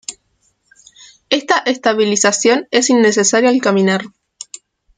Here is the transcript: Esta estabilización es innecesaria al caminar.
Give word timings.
Esta 1.29 1.59
estabilización 1.59 2.67
es 2.71 2.89
innecesaria 2.89 3.49
al 3.51 3.61
caminar. 3.61 4.01